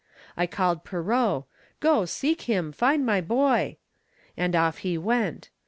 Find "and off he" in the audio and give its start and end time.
4.35-4.97